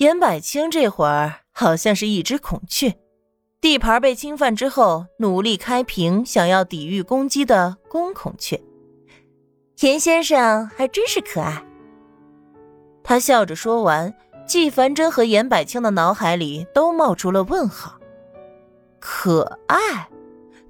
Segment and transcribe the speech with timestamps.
[0.00, 2.96] 严百清这会儿好像是一只孔雀，
[3.60, 8.58] 地盘被侵犯之后，努力开屏，想要抵御攻击的公孔雀。
[9.80, 11.62] 严先生还真是可爱。
[13.04, 14.14] 他笑着说完，
[14.46, 18.00] 季凡真和严百清的脑海里都冒出了问号。
[19.00, 20.08] 可爱，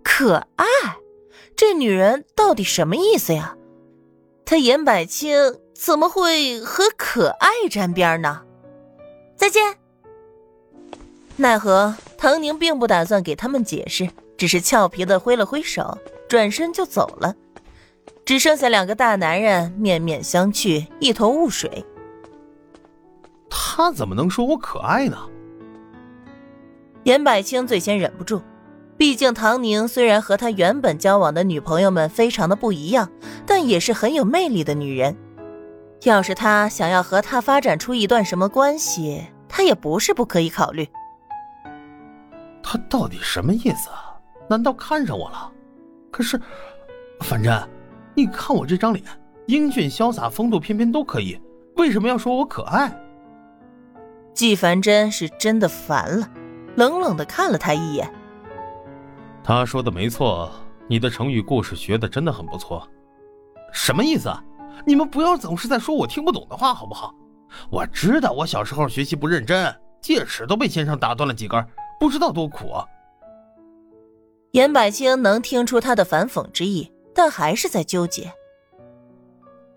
[0.03, 0.67] 可爱，
[1.55, 3.57] 这女人到底什么意思呀？
[4.45, 5.37] 他严百清
[5.73, 8.43] 怎么会和可爱沾边呢？
[9.41, 9.75] 再见。
[11.37, 15.97] 奈何唐宁并不打算给他们解释，只是俏皮的挥了挥手，
[16.29, 17.35] 转身就走了。
[18.27, 21.83] 只剩下两个大男人面面相觑，一头雾水。
[23.49, 25.17] 他怎么能说我可爱呢？
[27.05, 28.43] 严百清最先忍不住，
[28.99, 33.11] 毕竟唐宁虽然和他原本交往的女朋友们非常的不一样，
[33.47, 35.17] 但也是很有魅力的女人。
[36.05, 40.89] 要是他想要和她发展出一段什么关系，他也不是不可以考虑。
[42.63, 43.91] 他到底什么意思？
[44.49, 45.51] 难道看上我了？
[46.11, 46.41] 可是，
[47.21, 47.69] 反正，
[48.15, 49.05] 你看我这张脸，
[49.47, 51.41] 英俊潇洒、风度翩翩都可以，
[51.77, 52.93] 为什么要说我可爱？
[54.33, 56.29] 季凡真是真的烦了。
[56.77, 58.11] 冷冷的看了他一眼。
[59.43, 60.51] 他说的没错，
[60.87, 62.89] 你的成语故事学的真的很不错。
[63.73, 64.33] 什么意思？
[64.87, 67.15] 你们不要总是在说我听不懂的话，好不好？
[67.71, 71.65] 我知道我小时候学习不认真，戒尺都被先生打断了几根，
[71.99, 72.85] 不知道多苦啊。
[74.53, 78.33] 严百清能听出他的反讽之意，但还是在纠结。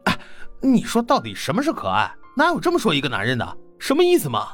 [0.06, 0.18] 哎，
[0.62, 2.12] 你说到底什么是可爱？
[2.36, 3.58] 哪有这么说一个男人的？
[3.78, 4.48] 什么意思嘛？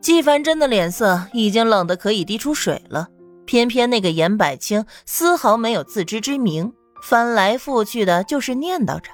[0.00, 3.08] 季凡真的脸色已经冷得可以滴出水了，
[3.44, 9.10] 偏偏那个严百清丝毫没有自知之明，翻来覆去的就是念叨着，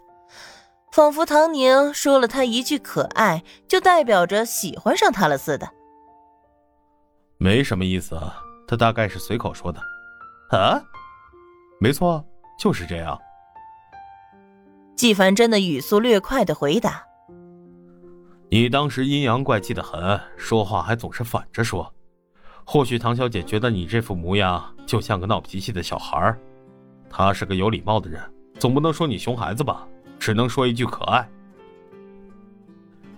[0.92, 5.68] 仿佛唐宁说了他一句可爱，就代表着喜欢上他了似的。
[7.38, 8.18] 没什么意思，
[8.66, 9.80] 他大概是随口说的。
[10.50, 10.80] 啊，
[11.80, 12.24] 没错，
[12.58, 13.18] 就是这样。
[14.96, 17.04] 纪凡真的语速略快的回答。
[18.50, 21.92] 你当时阴阳怪气的很，说话还总是反着说。
[22.64, 26.34] 或许唐小姐觉得你这副模样就像个闹脾气的小孩
[27.16, 28.20] 他是个有礼貌的人，
[28.58, 29.86] 总不能说你熊孩子吧？
[30.18, 31.28] 只能说一句可爱。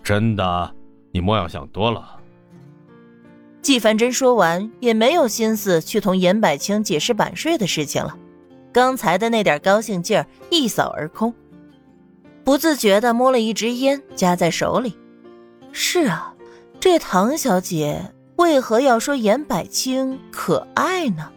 [0.03, 0.75] 真的，
[1.13, 2.21] 你莫要想多了。
[3.63, 8.15] 季凡真说完，也没有心思去同严百清解释版税的事情了。
[8.71, 11.33] 刚才的那点高兴劲儿一扫而空，
[12.45, 14.95] 不自觉的摸了一支烟，夹在手里。
[15.73, 16.35] 是啊，
[16.79, 21.33] 这唐小姐为何要说严百清可爱呢？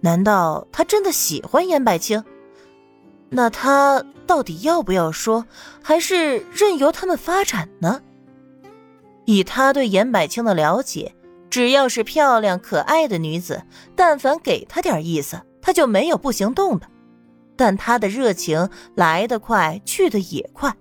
[0.00, 2.22] 难道他真的喜欢严百清？
[3.30, 5.46] 那他到底要不要说，
[5.82, 8.00] 还是任由他们发展呢？
[9.24, 11.14] 以他对严百清的了解，
[11.50, 13.64] 只要是漂亮可爱的女子，
[13.96, 16.86] 但凡给他点意思，他就没有不行动的。
[17.56, 20.76] 但他的热情来得快，去得也快。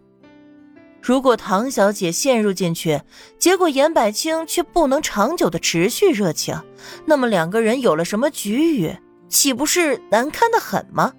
[1.01, 3.01] 如果唐小姐陷入进去，
[3.39, 6.59] 结果严百清却不能长久的持续热情，
[7.05, 8.95] 那么两个人有了什么局域，
[9.35, 11.11] 岂不是难堪的很吗？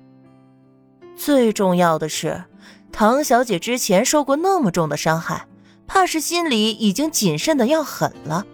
[1.17, 2.43] 最重要的是，
[2.91, 5.47] 唐小姐之前受过那么重的伤害，
[5.87, 8.47] 怕是心里已经谨慎的要狠了。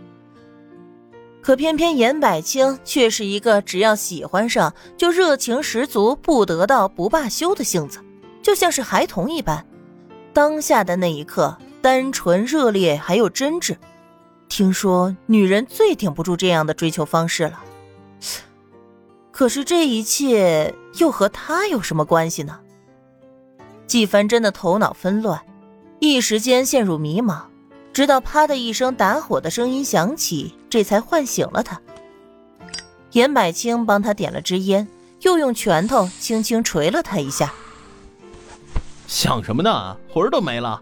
[1.40, 8.00] 可偏偏严百清却是一个只要喜欢上就热情十足、不得到不罢休的性子，
[8.42, 9.64] 就像是孩童一般。
[10.32, 13.76] 当下的那一刻，单纯、热烈，还有真挚。
[14.48, 17.62] 听说女人最顶不住这样的追求方式了。
[19.32, 22.60] 可是这一切又和他有什么关系呢？
[23.86, 25.40] 纪凡真的头脑纷乱，
[25.98, 27.42] 一时间陷入迷茫。
[27.92, 31.80] 直到啪的一声打火的声音响起，这才唤醒了他。
[33.12, 34.88] 严百清帮他点了支烟，
[35.20, 37.52] 又用拳头轻轻捶了他一下。
[39.06, 39.96] 想什么呢？
[40.10, 40.80] 魂儿都没了。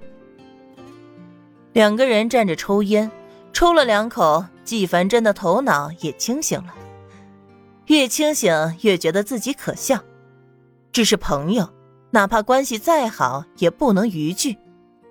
[1.72, 3.10] 两个人站着抽烟，
[3.52, 6.72] 抽了两口，纪凡真的头脑也清醒了。
[7.90, 8.52] 越清醒
[8.82, 9.98] 越觉得自己可笑。
[10.92, 11.68] 只是朋友，
[12.12, 14.56] 哪怕关系再好，也不能逾矩。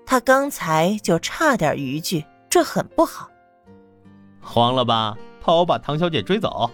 [0.05, 3.29] 他刚才就差点逾矩，这很不好。
[4.39, 5.17] 慌了吧？
[5.41, 6.71] 怕我把唐小姐追走？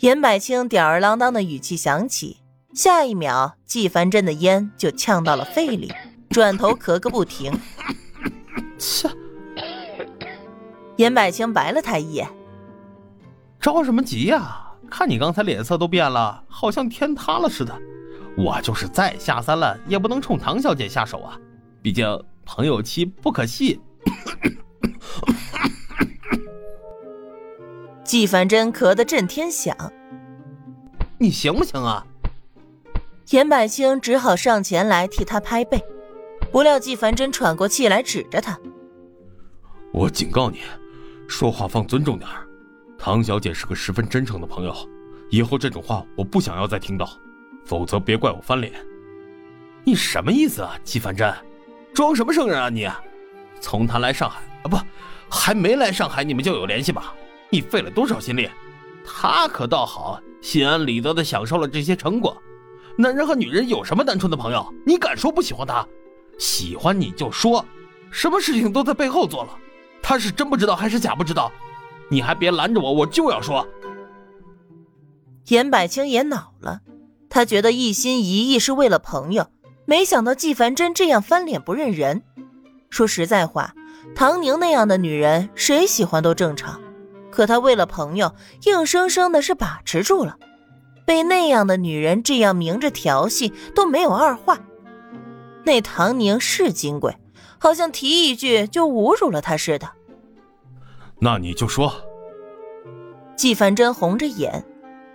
[0.00, 2.38] 严百清吊儿郎当的语气响起。
[2.74, 5.92] 下一秒，季凡真的烟就呛到了肺里，
[6.28, 7.52] 转头咳个不停。
[8.78, 9.08] 切！
[10.96, 12.28] 严百清白了他一眼
[13.64, 14.60] ：“着什么急呀？
[14.90, 17.74] 看你刚才脸色都变了，好像天塌了似的。
[18.36, 21.38] 我就是再下三滥，也不能冲唐小姐下手啊！
[21.80, 22.06] 毕竟
[22.44, 23.80] 朋友妻不可戏。
[28.04, 29.74] 季凡真咳得震天响。
[31.18, 32.06] 你行不行啊？
[33.24, 35.82] 田百清只好上前来替他拍背，
[36.52, 38.58] 不料季凡真喘过气来，指着他
[39.90, 40.60] ：“我警告你，
[41.26, 42.43] 说话放尊重点儿。”
[43.04, 44.74] 唐小姐是个十分真诚的朋友，
[45.28, 47.06] 以后这种话我不想要再听到，
[47.66, 48.72] 否则别怪我翻脸。”
[49.84, 51.30] 你什么意思啊，季凡真？
[51.92, 52.88] 装什么圣人啊你？
[53.60, 54.78] 从他来上海啊不，
[55.28, 57.12] 还没来上海，你们就有联系吧？
[57.50, 58.48] 你费了多少心力？
[59.04, 62.34] 他可倒好，心安理得的享受了这些成果。
[62.96, 64.66] 男人和女人有什么单纯的朋友？
[64.86, 65.86] 你敢说不喜欢他？
[66.38, 67.62] 喜欢你就说，
[68.10, 69.58] 什么事情都在背后做了。
[70.02, 71.52] 他是真不知道还是假不知道？
[72.10, 73.66] 你还别拦着我，我就要说。
[75.48, 76.80] 严百清也恼了，
[77.28, 79.48] 他觉得一心一意是为了朋友，
[79.84, 82.22] 没想到季凡真这样翻脸不认人。
[82.88, 83.74] 说实在话，
[84.14, 86.80] 唐宁那样的女人谁喜欢都正常，
[87.30, 88.34] 可他为了朋友，
[88.64, 90.38] 硬生生的是把持住了。
[91.04, 94.58] 被那样的女人这样明着调戏都没有二话，
[95.64, 97.14] 那唐宁是金贵，
[97.58, 99.90] 好像提一句就侮辱了他似的。
[101.24, 101.90] 那你就说。
[103.34, 104.62] 季凡真红着眼，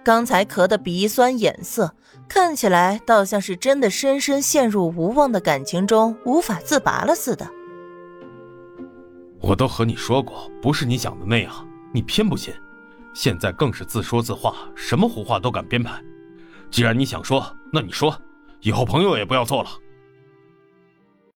[0.03, 1.93] 刚才咳得鼻酸眼涩，
[2.27, 7.47] 看起来倒像是真的深深陷入无望的感情中无法自拔了似的。
[9.39, 11.53] 我都和你说过，不是你想的那样，
[11.93, 12.51] 你偏不信。
[13.13, 16.03] 现在更是自说自话，什么胡话都敢编排。
[16.71, 18.19] 既然你想说，那你说，
[18.61, 19.69] 以后朋友也不要做了。